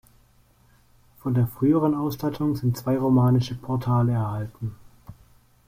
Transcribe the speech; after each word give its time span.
Von 1.19 1.35
der 1.35 1.45
früheren 1.45 1.93
Ausstattung 1.93 2.55
sind 2.55 2.75
zwei 2.75 2.97
romanische 2.97 3.53
Portale 3.53 4.13
erhalten. 4.13 4.73